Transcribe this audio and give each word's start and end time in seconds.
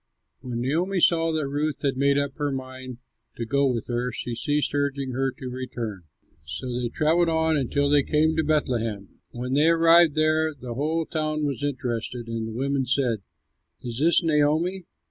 When 0.39 0.61
Naomi 0.61 0.99
saw 0.99 1.31
that 1.31 1.47
Ruth 1.47 1.83
had 1.83 1.95
made 1.95 2.17
up 2.17 2.35
her 2.37 2.51
mind 2.51 2.97
to 3.37 3.45
go 3.45 3.67
with 3.67 3.85
her, 3.85 4.11
she 4.11 4.33
ceased 4.33 4.73
urging 4.73 5.11
her 5.11 5.29
to 5.33 5.47
return. 5.47 6.05
So 6.43 6.73
they 6.73 6.89
travelled 6.89 7.29
on 7.29 7.55
until 7.55 7.87
they 7.87 8.01
came 8.01 8.35
to 8.35 8.43
Bethlehem. 8.43 9.09
When 9.29 9.53
they 9.53 9.69
arrived 9.69 10.15
there, 10.15 10.55
the 10.55 10.73
whole 10.73 11.05
town 11.05 11.45
was 11.45 11.61
interested, 11.61 12.27
and 12.27 12.47
the 12.47 12.53
women 12.57 12.87
said, 12.87 13.21
"Is 13.83 13.99
this 13.99 14.23
Naomi?" 14.23 14.85